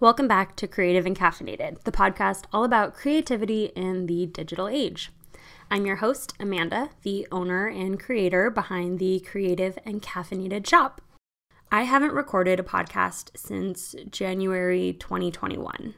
Welcome 0.00 0.28
back 0.28 0.54
to 0.54 0.68
Creative 0.68 1.06
and 1.06 1.18
Caffeinated, 1.18 1.82
the 1.82 1.90
podcast 1.90 2.44
all 2.52 2.62
about 2.62 2.94
creativity 2.94 3.72
in 3.74 4.06
the 4.06 4.26
digital 4.26 4.68
age. 4.68 5.10
I'm 5.72 5.86
your 5.86 5.96
host, 5.96 6.34
Amanda, 6.38 6.90
the 7.02 7.26
owner 7.32 7.66
and 7.66 7.98
creator 7.98 8.48
behind 8.48 9.00
the 9.00 9.18
Creative 9.18 9.76
and 9.84 10.00
Caffeinated 10.00 10.68
shop. 10.68 11.00
I 11.72 11.82
haven't 11.82 12.12
recorded 12.12 12.60
a 12.60 12.62
podcast 12.62 13.30
since 13.36 13.96
January 14.08 14.92
2021, 14.92 15.94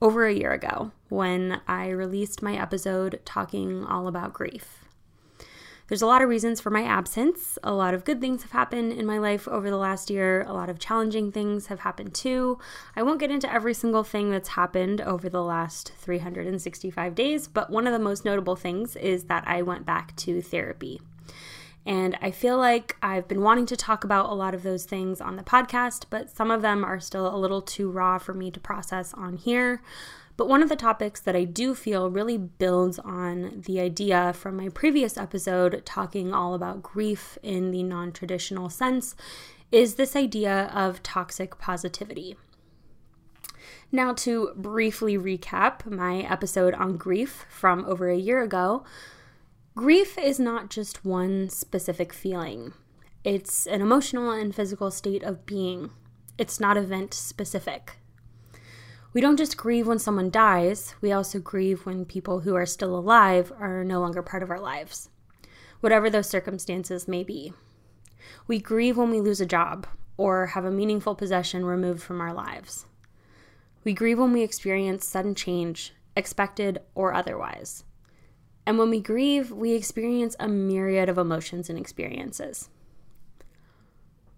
over 0.00 0.26
a 0.26 0.32
year 0.32 0.52
ago, 0.52 0.92
when 1.08 1.60
I 1.66 1.88
released 1.88 2.42
my 2.42 2.56
episode 2.56 3.18
talking 3.24 3.84
all 3.84 4.06
about 4.06 4.34
grief. 4.34 4.85
There's 5.88 6.02
a 6.02 6.06
lot 6.06 6.20
of 6.20 6.28
reasons 6.28 6.60
for 6.60 6.70
my 6.70 6.82
absence. 6.82 7.58
A 7.62 7.72
lot 7.72 7.94
of 7.94 8.04
good 8.04 8.20
things 8.20 8.42
have 8.42 8.50
happened 8.50 8.92
in 8.92 9.06
my 9.06 9.18
life 9.18 9.46
over 9.46 9.70
the 9.70 9.76
last 9.76 10.10
year. 10.10 10.42
A 10.48 10.52
lot 10.52 10.68
of 10.68 10.80
challenging 10.80 11.30
things 11.30 11.66
have 11.68 11.80
happened 11.80 12.12
too. 12.12 12.58
I 12.96 13.04
won't 13.04 13.20
get 13.20 13.30
into 13.30 13.52
every 13.52 13.72
single 13.72 14.02
thing 14.02 14.30
that's 14.30 14.50
happened 14.50 15.00
over 15.00 15.28
the 15.28 15.44
last 15.44 15.92
365 15.98 17.14
days, 17.14 17.46
but 17.46 17.70
one 17.70 17.86
of 17.86 17.92
the 17.92 18.00
most 18.00 18.24
notable 18.24 18.56
things 18.56 18.96
is 18.96 19.24
that 19.24 19.44
I 19.46 19.62
went 19.62 19.86
back 19.86 20.16
to 20.16 20.42
therapy. 20.42 21.00
And 21.86 22.18
I 22.20 22.32
feel 22.32 22.58
like 22.58 22.96
I've 23.00 23.28
been 23.28 23.42
wanting 23.42 23.66
to 23.66 23.76
talk 23.76 24.02
about 24.02 24.28
a 24.28 24.34
lot 24.34 24.54
of 24.54 24.64
those 24.64 24.84
things 24.84 25.20
on 25.20 25.36
the 25.36 25.44
podcast, 25.44 26.06
but 26.10 26.28
some 26.28 26.50
of 26.50 26.60
them 26.60 26.84
are 26.84 26.98
still 26.98 27.32
a 27.32 27.38
little 27.38 27.62
too 27.62 27.88
raw 27.88 28.18
for 28.18 28.34
me 28.34 28.50
to 28.50 28.58
process 28.58 29.14
on 29.14 29.36
here. 29.36 29.80
But 30.36 30.48
one 30.48 30.62
of 30.62 30.68
the 30.68 30.76
topics 30.76 31.20
that 31.20 31.34
I 31.34 31.44
do 31.44 31.74
feel 31.74 32.10
really 32.10 32.36
builds 32.36 32.98
on 32.98 33.62
the 33.66 33.80
idea 33.80 34.32
from 34.34 34.56
my 34.56 34.68
previous 34.68 35.16
episode, 35.16 35.82
talking 35.86 36.34
all 36.34 36.54
about 36.54 36.82
grief 36.82 37.38
in 37.42 37.70
the 37.70 37.82
non 37.82 38.12
traditional 38.12 38.68
sense, 38.68 39.14
is 39.72 39.94
this 39.94 40.14
idea 40.14 40.70
of 40.74 41.02
toxic 41.02 41.58
positivity. 41.58 42.36
Now, 43.90 44.12
to 44.14 44.52
briefly 44.56 45.16
recap 45.16 45.86
my 45.86 46.18
episode 46.18 46.74
on 46.74 46.96
grief 46.96 47.46
from 47.48 47.84
over 47.86 48.08
a 48.08 48.16
year 48.16 48.42
ago, 48.42 48.84
grief 49.74 50.18
is 50.18 50.38
not 50.38 50.70
just 50.70 51.04
one 51.04 51.48
specific 51.48 52.12
feeling, 52.12 52.74
it's 53.26 53.66
an 53.66 53.80
emotional 53.80 54.30
and 54.30 54.54
physical 54.54 54.88
state 54.92 55.24
of 55.24 55.46
being. 55.46 55.90
It's 56.38 56.60
not 56.60 56.76
event 56.76 57.12
specific. 57.12 57.98
We 59.16 59.22
don't 59.22 59.38
just 59.38 59.56
grieve 59.56 59.86
when 59.86 59.98
someone 59.98 60.28
dies, 60.28 60.94
we 61.00 61.10
also 61.10 61.38
grieve 61.38 61.86
when 61.86 62.04
people 62.04 62.40
who 62.40 62.54
are 62.54 62.66
still 62.66 62.94
alive 62.94 63.50
are 63.58 63.82
no 63.82 63.98
longer 63.98 64.20
part 64.20 64.42
of 64.42 64.50
our 64.50 64.60
lives, 64.60 65.08
whatever 65.80 66.10
those 66.10 66.28
circumstances 66.28 67.08
may 67.08 67.24
be. 67.24 67.54
We 68.46 68.58
grieve 68.58 68.98
when 68.98 69.08
we 69.08 69.22
lose 69.22 69.40
a 69.40 69.46
job 69.46 69.86
or 70.18 70.48
have 70.48 70.66
a 70.66 70.70
meaningful 70.70 71.14
possession 71.14 71.64
removed 71.64 72.02
from 72.02 72.20
our 72.20 72.34
lives. 72.34 72.84
We 73.84 73.94
grieve 73.94 74.18
when 74.18 74.34
we 74.34 74.42
experience 74.42 75.06
sudden 75.06 75.34
change, 75.34 75.94
expected 76.14 76.80
or 76.94 77.14
otherwise. 77.14 77.84
And 78.66 78.76
when 78.76 78.90
we 78.90 79.00
grieve, 79.00 79.50
we 79.50 79.72
experience 79.72 80.36
a 80.38 80.46
myriad 80.46 81.08
of 81.08 81.16
emotions 81.16 81.70
and 81.70 81.78
experiences. 81.78 82.68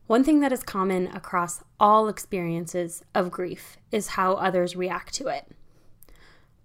One 0.08 0.24
thing 0.24 0.40
that 0.40 0.52
is 0.52 0.62
common 0.62 1.08
across 1.08 1.62
all 1.78 2.08
experiences 2.08 3.04
of 3.14 3.30
grief 3.30 3.76
is 3.92 4.08
how 4.08 4.32
others 4.32 4.74
react 4.74 5.12
to 5.16 5.28
it. 5.28 5.46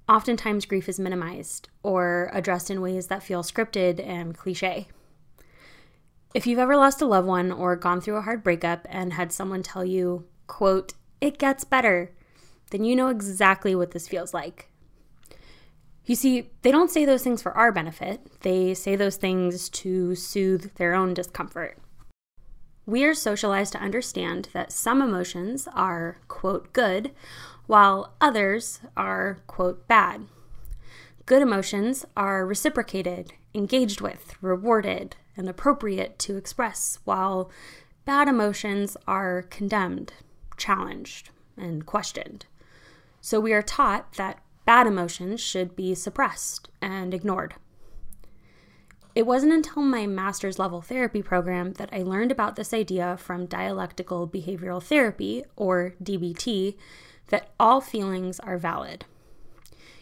Oftentimes, 0.07 0.65
grief 0.65 0.87
is 0.87 0.97
minimized 0.97 1.67
or 1.83 2.29
addressed 2.31 2.71
in 2.71 2.79
ways 2.79 3.07
that 3.07 3.21
feel 3.21 3.43
scripted 3.43 4.01
and 4.01 4.37
cliche. 4.37 4.87
If 6.33 6.47
you've 6.47 6.57
ever 6.57 6.77
lost 6.77 7.01
a 7.01 7.05
loved 7.05 7.27
one 7.27 7.51
or 7.51 7.75
gone 7.75 7.99
through 7.99 8.15
a 8.15 8.21
hard 8.21 8.43
breakup 8.45 8.87
and 8.89 9.11
had 9.11 9.33
someone 9.33 9.61
tell 9.61 9.83
you, 9.83 10.23
quote, 10.47 10.93
it 11.19 11.37
gets 11.37 11.65
better, 11.65 12.13
then 12.71 12.85
you 12.85 12.95
know 12.95 13.09
exactly 13.09 13.75
what 13.75 13.91
this 13.91 14.07
feels 14.07 14.33
like. 14.33 14.69
You 16.05 16.15
see, 16.15 16.49
they 16.61 16.71
don't 16.71 16.91
say 16.91 17.03
those 17.03 17.23
things 17.23 17.41
for 17.41 17.51
our 17.51 17.73
benefit, 17.73 18.21
they 18.39 18.73
say 18.73 18.95
those 18.95 19.17
things 19.17 19.67
to 19.69 20.15
soothe 20.15 20.75
their 20.75 20.93
own 20.93 21.13
discomfort. 21.13 21.77
We 22.85 23.05
are 23.05 23.13
socialized 23.13 23.71
to 23.73 23.79
understand 23.79 24.49
that 24.53 24.71
some 24.71 25.01
emotions 25.01 25.67
are, 25.73 26.17
quote, 26.27 26.73
good, 26.73 27.11
while 27.65 28.13
others 28.19 28.81
are, 28.97 29.39
quote, 29.47 29.87
bad. 29.87 30.27
Good 31.25 31.41
emotions 31.41 32.05
are 32.17 32.45
reciprocated, 32.45 33.31
engaged 33.53 34.01
with, 34.01 34.35
rewarded, 34.41 35.15
and 35.37 35.47
appropriate 35.47 36.19
to 36.19 36.35
express, 36.35 36.99
while 37.05 37.49
bad 38.03 38.27
emotions 38.27 38.97
are 39.07 39.43
condemned, 39.43 40.11
challenged, 40.57 41.29
and 41.55 41.85
questioned. 41.85 42.45
So 43.21 43.39
we 43.39 43.53
are 43.53 43.61
taught 43.61 44.13
that 44.13 44.41
bad 44.65 44.87
emotions 44.87 45.39
should 45.39 45.75
be 45.75 45.95
suppressed 45.95 46.67
and 46.81 47.13
ignored. 47.13 47.55
It 49.15 49.27
wasn't 49.27 49.53
until 49.53 49.83
my 49.83 50.07
master's 50.07 50.57
level 50.57 50.81
therapy 50.81 51.21
program 51.21 51.73
that 51.73 51.89
I 51.93 52.01
learned 52.01 52.31
about 52.31 52.55
this 52.55 52.73
idea 52.73 53.15
from 53.17 53.45
dialectical 53.45 54.27
behavioral 54.27 54.81
therapy, 54.81 55.43
or 55.55 55.93
DBT, 56.03 56.75
that 57.27 57.49
all 57.59 57.79
feelings 57.79 58.39
are 58.39 58.57
valid. 58.57 59.05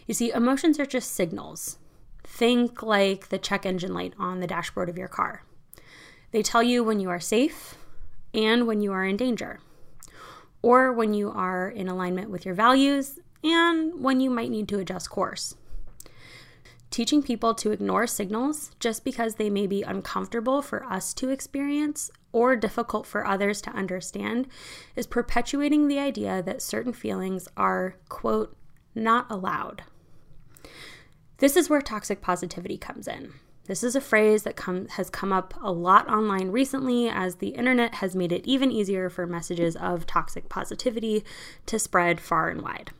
You 0.06 0.14
see, 0.14 0.32
emotions 0.32 0.80
are 0.80 0.86
just 0.86 1.12
signals. 1.12 1.78
Think 2.24 2.82
like 2.82 3.28
the 3.28 3.38
check 3.38 3.66
engine 3.66 3.92
light 3.92 4.14
on 4.18 4.40
the 4.40 4.46
dashboard 4.46 4.88
of 4.88 4.96
your 4.96 5.08
car. 5.08 5.44
They 6.30 6.42
tell 6.42 6.62
you 6.62 6.82
when 6.82 6.98
you 6.98 7.10
are 7.10 7.20
safe 7.20 7.76
and 8.32 8.66
when 8.66 8.80
you 8.80 8.92
are 8.92 9.04
in 9.04 9.18
danger, 9.18 9.60
or 10.62 10.90
when 10.90 11.12
you 11.12 11.30
are 11.30 11.68
in 11.68 11.88
alignment 11.88 12.30
with 12.30 12.46
your 12.46 12.54
values 12.54 13.18
and 13.44 14.02
when 14.02 14.20
you 14.20 14.30
might 14.30 14.50
need 14.50 14.68
to 14.68 14.78
adjust 14.78 15.10
course. 15.10 15.54
Teaching 16.92 17.22
people 17.22 17.54
to 17.54 17.70
ignore 17.70 18.06
signals 18.06 18.70
just 18.78 19.02
because 19.02 19.36
they 19.36 19.48
may 19.48 19.66
be 19.66 19.82
uncomfortable 19.82 20.60
for 20.60 20.84
us 20.84 21.14
to 21.14 21.30
experience 21.30 22.10
or 22.32 22.54
difficult 22.54 23.06
for 23.06 23.26
others 23.26 23.62
to 23.62 23.70
understand 23.70 24.46
is 24.94 25.06
perpetuating 25.06 25.88
the 25.88 25.98
idea 25.98 26.42
that 26.42 26.60
certain 26.60 26.92
feelings 26.92 27.48
are, 27.56 27.96
quote, 28.10 28.54
not 28.94 29.24
allowed. 29.30 29.84
This 31.38 31.56
is 31.56 31.70
where 31.70 31.80
toxic 31.80 32.20
positivity 32.20 32.76
comes 32.76 33.08
in. 33.08 33.32
This 33.64 33.82
is 33.82 33.96
a 33.96 34.00
phrase 34.02 34.42
that 34.42 34.56
come, 34.56 34.86
has 34.88 35.08
come 35.08 35.32
up 35.32 35.54
a 35.62 35.72
lot 35.72 36.06
online 36.10 36.50
recently 36.50 37.08
as 37.08 37.36
the 37.36 37.54
internet 37.54 37.94
has 37.96 38.14
made 38.14 38.32
it 38.32 38.44
even 38.44 38.70
easier 38.70 39.08
for 39.08 39.26
messages 39.26 39.76
of 39.76 40.06
toxic 40.06 40.50
positivity 40.50 41.24
to 41.64 41.78
spread 41.78 42.20
far 42.20 42.50
and 42.50 42.60
wide. 42.60 42.90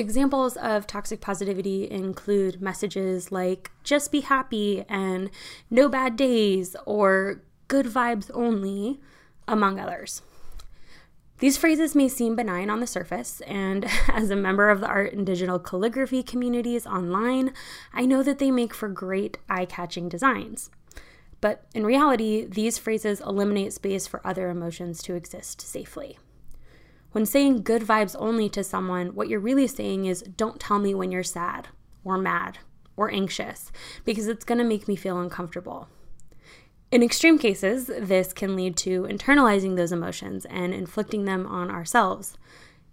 Examples 0.00 0.56
of 0.56 0.86
toxic 0.86 1.20
positivity 1.20 1.86
include 1.90 2.62
messages 2.62 3.30
like 3.30 3.70
just 3.84 4.10
be 4.10 4.22
happy 4.22 4.82
and 4.88 5.28
no 5.68 5.90
bad 5.90 6.16
days 6.16 6.74
or 6.86 7.42
good 7.68 7.84
vibes 7.84 8.30
only, 8.32 8.98
among 9.46 9.78
others. 9.78 10.22
These 11.40 11.58
phrases 11.58 11.94
may 11.94 12.08
seem 12.08 12.34
benign 12.34 12.70
on 12.70 12.80
the 12.80 12.86
surface, 12.86 13.42
and 13.42 13.84
as 14.08 14.30
a 14.30 14.36
member 14.36 14.70
of 14.70 14.80
the 14.80 14.86
art 14.86 15.12
and 15.12 15.26
digital 15.26 15.58
calligraphy 15.58 16.22
communities 16.22 16.86
online, 16.86 17.52
I 17.92 18.06
know 18.06 18.22
that 18.22 18.38
they 18.38 18.50
make 18.50 18.72
for 18.72 18.88
great 18.88 19.36
eye 19.50 19.66
catching 19.66 20.08
designs. 20.08 20.70
But 21.42 21.66
in 21.74 21.84
reality, 21.84 22.46
these 22.46 22.78
phrases 22.78 23.20
eliminate 23.20 23.74
space 23.74 24.06
for 24.06 24.26
other 24.26 24.48
emotions 24.48 25.02
to 25.02 25.14
exist 25.14 25.60
safely. 25.60 26.16
When 27.12 27.26
saying 27.26 27.62
good 27.62 27.82
vibes 27.82 28.14
only 28.18 28.48
to 28.50 28.62
someone, 28.62 29.14
what 29.14 29.28
you're 29.28 29.40
really 29.40 29.66
saying 29.66 30.06
is 30.06 30.22
don't 30.22 30.60
tell 30.60 30.78
me 30.78 30.94
when 30.94 31.10
you're 31.10 31.22
sad 31.24 31.68
or 32.04 32.16
mad 32.16 32.58
or 32.96 33.10
anxious 33.10 33.72
because 34.04 34.28
it's 34.28 34.44
going 34.44 34.58
to 34.58 34.64
make 34.64 34.86
me 34.86 34.94
feel 34.94 35.18
uncomfortable. 35.18 35.88
In 36.92 37.02
extreme 37.02 37.38
cases, 37.38 37.86
this 37.86 38.32
can 38.32 38.56
lead 38.56 38.76
to 38.78 39.02
internalizing 39.02 39.76
those 39.76 39.92
emotions 39.92 40.44
and 40.46 40.74
inflicting 40.74 41.24
them 41.24 41.46
on 41.46 41.70
ourselves 41.70 42.36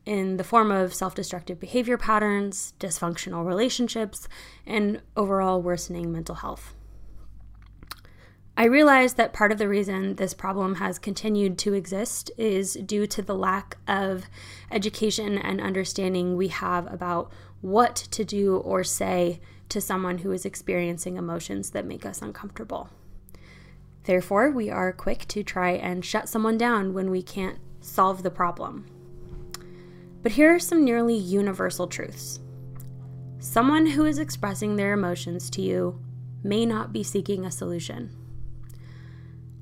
in 0.06 0.38
the 0.38 0.44
form 0.44 0.72
of 0.72 0.94
self 0.94 1.14
destructive 1.14 1.60
behavior 1.60 1.98
patterns, 1.98 2.74
dysfunctional 2.80 3.46
relationships, 3.46 4.28
and 4.66 5.02
overall 5.16 5.62
worsening 5.62 6.12
mental 6.12 6.36
health. 6.36 6.74
I 8.60 8.66
realize 8.66 9.14
that 9.14 9.34
part 9.34 9.52
of 9.52 9.60
the 9.60 9.68
reason 9.68 10.16
this 10.16 10.34
problem 10.34 10.76
has 10.76 10.98
continued 10.98 11.60
to 11.60 11.76
exist 11.76 12.32
is 12.38 12.74
due 12.74 13.06
to 13.06 13.22
the 13.22 13.36
lack 13.36 13.78
of 13.88 14.26
education 14.72 15.38
and 15.38 15.62
understanding 15.62 16.36
we 16.36 16.48
have 16.48 16.92
about 16.92 17.32
what 17.62 17.96
to 17.96 18.26
do 18.26 18.58
or 18.58 18.84
say 18.84 19.40
to 19.70 19.80
someone 19.80 20.20
who 20.20 20.32
is 20.32 20.44
experiencing 20.44 21.18
emotions 21.18 21.70
that 21.70 21.86
make 21.86 22.04
us 22.04 22.24
uncomfortable. 22.24 22.90
Therefore, 24.06 24.50
we 24.50 24.72
are 24.72 24.92
quick 24.92 25.28
to 25.28 25.44
try 25.44 25.74
and 25.74 26.04
shut 26.04 26.28
someone 26.28 26.58
down 26.58 26.96
when 26.96 27.12
we 27.12 27.22
can't 27.22 27.60
solve 27.80 28.24
the 28.24 28.32
problem. 28.32 28.88
But 30.24 30.32
here 30.32 30.56
are 30.56 30.60
some 30.60 30.84
nearly 30.84 31.16
universal 31.16 31.86
truths. 31.86 32.40
Someone 33.38 33.86
who 33.86 34.06
is 34.06 34.18
expressing 34.18 34.78
their 34.78 34.94
emotions 34.94 35.52
to 35.52 35.62
you 35.62 36.02
may 36.42 36.66
not 36.66 36.92
be 36.92 37.04
seeking 37.04 37.46
a 37.46 37.52
solution. 37.52 38.16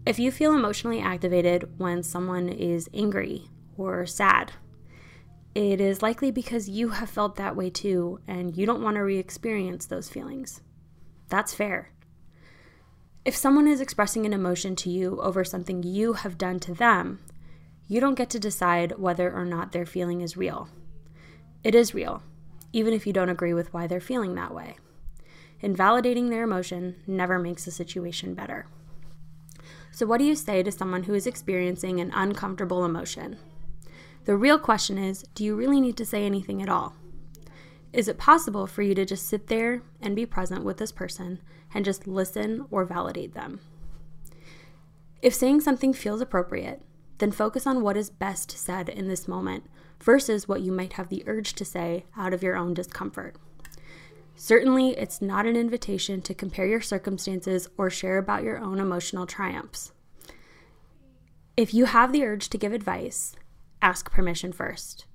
If 0.06 0.20
you 0.20 0.32
feel 0.32 0.54
emotionally 0.54 1.02
activated 1.02 1.80
when 1.80 2.04
someone 2.04 2.48
is 2.48 2.88
angry 2.94 3.50
or 3.76 4.06
sad, 4.06 4.52
it 5.56 5.82
is 5.82 6.04
likely 6.04 6.30
because 6.30 6.70
you 6.70 6.90
have 6.90 7.10
felt 7.10 7.38
that 7.38 7.56
way 7.56 7.72
too 7.72 8.20
and 8.28 8.56
you 8.56 8.68
don't 8.68 8.84
want 8.84 8.98
to 8.98 9.04
re 9.04 9.18
experience 9.18 9.88
those 9.88 10.08
feelings. 10.08 10.62
That's 11.30 11.56
fair. 11.56 11.90
If 13.26 13.36
someone 13.36 13.68
is 13.68 13.82
expressing 13.82 14.28
an 14.28 14.34
emotion 14.34 14.76
to 14.78 14.92
you 14.92 15.20
over 15.22 15.44
something 15.44 15.82
you 15.82 16.14
have 16.14 16.38
done 16.38 16.60
to 16.60 16.76
them, 16.76 17.22
you 17.88 18.00
don't 18.00 18.14
get 18.14 18.30
to 18.32 18.40
decide 18.40 19.00
whether 19.00 19.34
or 19.34 19.44
not 19.44 19.72
their 19.72 19.88
feeling 19.88 20.22
is 20.22 20.38
real. 20.38 20.70
It 21.64 21.74
is 21.74 21.96
real, 21.96 22.22
even 22.74 22.94
if 22.94 23.08
you 23.08 23.14
don't 23.14 23.30
agree 23.30 23.56
with 23.56 23.74
why 23.74 23.88
they're 23.88 24.00
feeling 24.00 24.36
that 24.36 24.54
way. 24.54 24.76
Invalidating 25.62 26.30
their 26.30 26.44
emotion 26.44 26.98
never 27.08 27.40
makes 27.40 27.66
the 27.66 27.72
situation 27.72 28.36
better. 28.36 28.68
So, 29.96 30.06
what 30.06 30.18
do 30.18 30.26
you 30.26 30.36
say 30.36 30.62
to 30.62 30.74
someone 30.74 31.04
who 31.04 31.14
is 31.14 31.26
experiencing 31.26 32.02
an 32.02 32.12
uncomfortable 32.14 32.84
emotion? 32.84 33.38
The 34.26 34.36
real 34.36 34.60
question 34.60 34.98
is 34.98 35.24
do 35.36 35.46
you 35.46 35.56
really 35.56 35.80
need 35.80 35.96
to 35.96 36.06
say 36.06 36.26
anything 36.26 36.62
at 36.62 36.68
all? 36.68 36.96
Is 37.94 38.10
it 38.10 38.18
possible 38.18 38.68
for 38.68 38.82
you 38.82 38.94
to 38.94 39.06
just 39.06 39.26
sit 39.26 39.48
there 39.48 39.84
and 40.02 40.14
be 40.14 40.26
present 40.26 40.66
with 40.66 40.80
this 40.80 40.92
person 40.92 41.40
and 41.74 41.86
just 41.86 42.08
listen 42.08 42.66
or 42.70 42.84
validate 42.84 43.36
them? 43.36 43.62
If 45.22 45.34
saying 45.34 45.62
something 45.62 45.94
feels 45.94 46.20
appropriate, 46.20 46.82
then 47.20 47.32
focus 47.32 47.66
on 47.66 47.82
what 47.82 47.96
is 47.96 48.10
best 48.10 48.52
said 48.52 48.90
in 48.90 49.08
this 49.08 49.30
moment 49.30 49.64
versus 50.02 50.46
what 50.46 50.60
you 50.60 50.74
might 50.74 50.94
have 50.94 51.08
the 51.08 51.24
urge 51.26 51.54
to 51.54 51.64
say 51.64 52.04
out 52.18 52.34
of 52.34 52.44
your 52.44 52.58
own 52.58 52.74
discomfort. 52.74 53.38
Certainly, 54.36 54.98
it's 54.98 55.22
not 55.22 55.46
an 55.46 55.56
invitation 55.56 56.22
to 56.22 56.34
compare 56.34 56.68
your 56.68 56.82
circumstances 56.82 57.70
or 57.78 57.90
share 57.90 58.18
about 58.18 58.44
your 58.44 58.58
own 58.58 58.80
emotional 58.80 59.26
triumphs. 59.26 59.94
If 61.56 61.74
you 61.74 61.86
have 61.86 62.12
the 62.12 62.26
urge 62.26 62.50
to 62.50 62.58
give 62.58 62.74
advice, 62.74 63.36
ask 63.82 64.12
permission 64.12 64.52
first. 64.52 65.06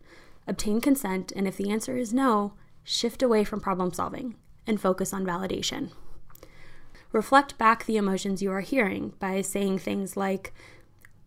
Obtain 0.47 0.81
consent, 0.81 1.33
and 1.37 1.47
if 1.47 1.57
the 1.59 1.71
answer 1.71 1.99
is 1.99 2.15
no, 2.15 2.55
shift 2.83 3.23
away 3.23 3.45
from 3.45 3.61
problem 3.61 3.93
solving 3.93 4.37
and 4.67 4.81
focus 4.81 5.13
on 5.13 5.27
validation. 5.27 5.91
Reflect 7.13 7.59
back 7.59 7.85
the 7.85 7.99
emotions 7.99 8.41
you 8.41 8.51
are 8.51 8.61
hearing 8.61 9.13
by 9.19 9.43
saying 9.43 9.79
things 9.79 10.17
like, 10.17 10.55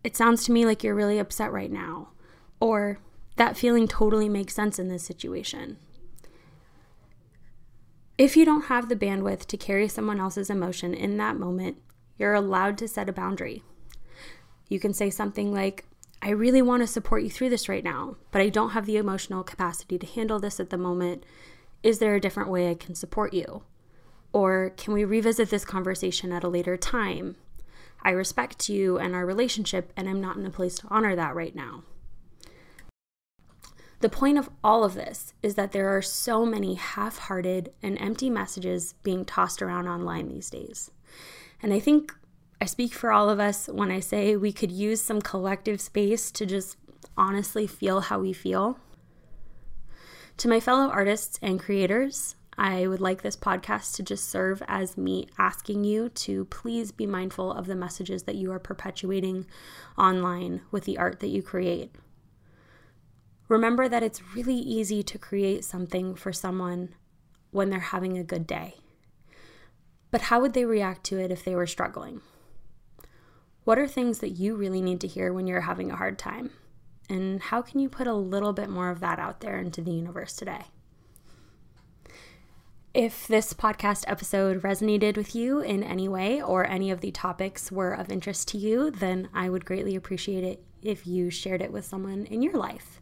It 0.02 0.16
sounds 0.16 0.44
to 0.44 0.52
me 0.52 0.66
like 0.66 0.82
you're 0.82 0.94
really 0.94 1.18
upset 1.18 1.52
right 1.52 1.70
now, 1.70 2.08
or 2.58 2.98
that 3.36 3.56
feeling 3.56 3.86
totally 3.86 4.28
makes 4.28 4.54
sense 4.54 4.78
in 4.80 4.88
this 4.88 5.04
situation. 5.04 5.76
If 8.16 8.36
you 8.36 8.44
don't 8.44 8.66
have 8.66 8.88
the 8.88 8.94
bandwidth 8.94 9.46
to 9.46 9.56
carry 9.56 9.88
someone 9.88 10.20
else's 10.20 10.48
emotion 10.48 10.94
in 10.94 11.16
that 11.16 11.36
moment, 11.36 11.78
you're 12.16 12.34
allowed 12.34 12.78
to 12.78 12.86
set 12.86 13.08
a 13.08 13.12
boundary. 13.12 13.64
You 14.68 14.78
can 14.78 14.94
say 14.94 15.10
something 15.10 15.52
like, 15.52 15.84
I 16.22 16.30
really 16.30 16.62
want 16.62 16.82
to 16.82 16.86
support 16.86 17.24
you 17.24 17.30
through 17.30 17.50
this 17.50 17.68
right 17.68 17.82
now, 17.82 18.16
but 18.30 18.40
I 18.40 18.50
don't 18.50 18.70
have 18.70 18.86
the 18.86 18.98
emotional 18.98 19.42
capacity 19.42 19.98
to 19.98 20.06
handle 20.06 20.38
this 20.38 20.60
at 20.60 20.70
the 20.70 20.78
moment. 20.78 21.26
Is 21.82 21.98
there 21.98 22.14
a 22.14 22.20
different 22.20 22.50
way 22.50 22.70
I 22.70 22.74
can 22.74 22.94
support 22.94 23.34
you? 23.34 23.64
Or 24.32 24.70
can 24.76 24.94
we 24.94 25.04
revisit 25.04 25.50
this 25.50 25.64
conversation 25.64 26.30
at 26.30 26.44
a 26.44 26.48
later 26.48 26.76
time? 26.76 27.34
I 28.02 28.10
respect 28.10 28.68
you 28.68 28.96
and 28.96 29.14
our 29.14 29.26
relationship, 29.26 29.92
and 29.96 30.08
I'm 30.08 30.20
not 30.20 30.36
in 30.36 30.46
a 30.46 30.50
place 30.50 30.76
to 30.76 30.88
honor 30.88 31.16
that 31.16 31.34
right 31.34 31.54
now. 31.54 31.82
The 34.04 34.10
point 34.10 34.36
of 34.36 34.50
all 34.62 34.84
of 34.84 34.92
this 34.92 35.32
is 35.42 35.54
that 35.54 35.72
there 35.72 35.88
are 35.88 36.02
so 36.02 36.44
many 36.44 36.74
half 36.74 37.16
hearted 37.16 37.72
and 37.82 37.98
empty 37.98 38.28
messages 38.28 38.92
being 39.02 39.24
tossed 39.24 39.62
around 39.62 39.88
online 39.88 40.28
these 40.28 40.50
days. 40.50 40.90
And 41.62 41.72
I 41.72 41.80
think 41.80 42.14
I 42.60 42.66
speak 42.66 42.92
for 42.92 43.10
all 43.10 43.30
of 43.30 43.40
us 43.40 43.66
when 43.66 43.90
I 43.90 44.00
say 44.00 44.36
we 44.36 44.52
could 44.52 44.70
use 44.70 45.00
some 45.00 45.22
collective 45.22 45.80
space 45.80 46.30
to 46.32 46.44
just 46.44 46.76
honestly 47.16 47.66
feel 47.66 48.02
how 48.02 48.18
we 48.20 48.34
feel. 48.34 48.78
To 50.36 50.48
my 50.48 50.60
fellow 50.60 50.90
artists 50.90 51.38
and 51.40 51.58
creators, 51.58 52.36
I 52.58 52.86
would 52.86 53.00
like 53.00 53.22
this 53.22 53.38
podcast 53.38 53.96
to 53.96 54.02
just 54.02 54.28
serve 54.28 54.62
as 54.68 54.98
me 54.98 55.30
asking 55.38 55.84
you 55.84 56.10
to 56.10 56.44
please 56.44 56.92
be 56.92 57.06
mindful 57.06 57.50
of 57.50 57.66
the 57.66 57.74
messages 57.74 58.24
that 58.24 58.36
you 58.36 58.52
are 58.52 58.58
perpetuating 58.58 59.46
online 59.96 60.60
with 60.70 60.84
the 60.84 60.98
art 60.98 61.20
that 61.20 61.28
you 61.28 61.42
create. 61.42 61.94
Remember 63.48 63.88
that 63.88 64.02
it's 64.02 64.34
really 64.34 64.56
easy 64.56 65.02
to 65.02 65.18
create 65.18 65.64
something 65.64 66.14
for 66.14 66.32
someone 66.32 66.94
when 67.50 67.70
they're 67.70 67.80
having 67.80 68.16
a 68.16 68.24
good 68.24 68.46
day. 68.46 68.74
But 70.10 70.22
how 70.22 70.40
would 70.40 70.54
they 70.54 70.64
react 70.64 71.04
to 71.04 71.18
it 71.18 71.30
if 71.30 71.44
they 71.44 71.54
were 71.54 71.66
struggling? 71.66 72.22
What 73.64 73.78
are 73.78 73.86
things 73.86 74.18
that 74.20 74.30
you 74.30 74.56
really 74.56 74.80
need 74.80 75.00
to 75.00 75.06
hear 75.06 75.32
when 75.32 75.46
you're 75.46 75.62
having 75.62 75.90
a 75.90 75.96
hard 75.96 76.18
time? 76.18 76.50
And 77.08 77.42
how 77.42 77.62
can 77.62 77.80
you 77.80 77.88
put 77.88 78.06
a 78.06 78.14
little 78.14 78.52
bit 78.52 78.70
more 78.70 78.90
of 78.90 79.00
that 79.00 79.18
out 79.18 79.40
there 79.40 79.58
into 79.58 79.82
the 79.82 79.92
universe 79.92 80.34
today? 80.34 80.66
If 82.94 83.26
this 83.26 83.52
podcast 83.52 84.04
episode 84.06 84.62
resonated 84.62 85.16
with 85.16 85.34
you 85.34 85.60
in 85.60 85.82
any 85.82 86.08
way 86.08 86.40
or 86.40 86.64
any 86.64 86.90
of 86.90 87.00
the 87.00 87.10
topics 87.10 87.72
were 87.72 87.92
of 87.92 88.10
interest 88.10 88.48
to 88.48 88.58
you, 88.58 88.90
then 88.90 89.28
I 89.34 89.48
would 89.48 89.64
greatly 89.64 89.96
appreciate 89.96 90.44
it 90.44 90.62
if 90.84 91.06
you 91.06 91.30
shared 91.30 91.62
it 91.62 91.72
with 91.72 91.84
someone 91.84 92.26
in 92.26 92.42
your 92.42 92.54
life. 92.54 93.00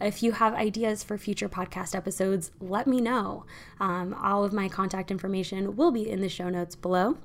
If 0.00 0.22
you 0.22 0.32
have 0.32 0.54
ideas 0.54 1.02
for 1.02 1.18
future 1.18 1.48
podcast 1.48 1.94
episodes, 1.94 2.52
let 2.60 2.86
me 2.86 3.00
know. 3.00 3.44
Um, 3.80 4.14
all 4.14 4.44
of 4.44 4.52
my 4.52 4.68
contact 4.68 5.10
information 5.10 5.76
will 5.76 5.90
be 5.90 6.08
in 6.08 6.20
the 6.20 6.28
show 6.28 6.48
notes 6.48 6.76
below. 6.76 7.18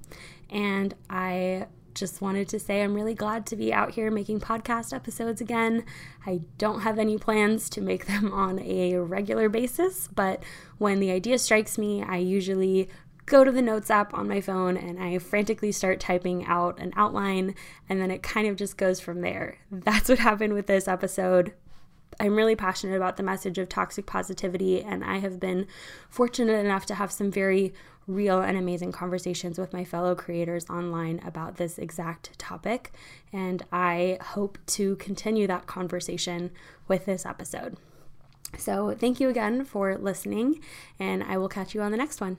And 0.50 0.95
I 1.09 1.67
just 1.94 2.21
wanted 2.21 2.50
to 2.50 2.59
say 2.59 2.81
I'm 2.81 2.95
really 2.95 3.13
glad 3.13 3.45
to 3.47 3.55
be 3.55 3.71
out 3.71 3.91
here 3.91 4.09
making 4.09 4.39
podcast 4.39 4.94
episodes 4.94 5.41
again. 5.41 5.85
I 6.25 6.41
don't 6.57 6.81
have 6.81 6.97
any 6.97 7.17
plans 7.17 7.69
to 7.71 7.81
make 7.81 8.05
them 8.07 8.31
on 8.31 8.59
a 8.59 8.97
regular 8.97 9.50
basis, 9.50 10.09
but 10.13 10.44
when 10.77 11.00
the 11.00 11.11
idea 11.11 11.38
strikes 11.38 11.77
me, 11.77 12.03
I 12.03 12.17
usually 12.17 12.89
go 13.25 13.43
to 13.43 13.51
the 13.51 13.61
notes 13.61 13.89
app 13.89 14.13
on 14.13 14.27
my 14.27 14.41
phone 14.41 14.77
and 14.77 15.01
I 15.01 15.17
frantically 15.17 15.71
start 15.71 15.99
typing 15.99 16.45
out 16.45 16.79
an 16.79 16.93
outline, 16.95 17.55
and 17.87 18.01
then 18.01 18.11
it 18.11 18.23
kind 18.23 18.47
of 18.47 18.55
just 18.55 18.77
goes 18.77 18.99
from 18.99 19.21
there. 19.21 19.57
That's 19.71 20.09
what 20.09 20.19
happened 20.19 20.53
with 20.53 20.67
this 20.67 20.87
episode. 20.87 21.53
I'm 22.19 22.35
really 22.35 22.55
passionate 22.55 22.95
about 22.95 23.17
the 23.17 23.23
message 23.23 23.57
of 23.57 23.69
toxic 23.69 24.05
positivity, 24.05 24.81
and 24.81 25.03
I 25.03 25.17
have 25.17 25.39
been 25.39 25.67
fortunate 26.09 26.63
enough 26.63 26.85
to 26.87 26.95
have 26.95 27.11
some 27.11 27.31
very 27.31 27.73
real 28.05 28.41
and 28.41 28.57
amazing 28.57 28.91
conversations 28.91 29.57
with 29.57 29.73
my 29.73 29.83
fellow 29.83 30.13
creators 30.13 30.69
online 30.69 31.21
about 31.25 31.55
this 31.55 31.77
exact 31.77 32.37
topic. 32.37 32.91
And 33.31 33.63
I 33.71 34.17
hope 34.21 34.57
to 34.67 34.95
continue 34.97 35.47
that 35.47 35.67
conversation 35.67 36.51
with 36.87 37.05
this 37.05 37.25
episode. 37.25 37.77
So, 38.57 38.93
thank 38.93 39.19
you 39.19 39.29
again 39.29 39.65
for 39.65 39.97
listening, 39.97 40.59
and 41.00 41.24
I 41.24 41.38
will 41.38 41.50
catch 41.50 41.74
you 41.74 41.81
on 41.81 41.91
the 41.91 41.98
next 41.98 42.21
one. 42.21 42.38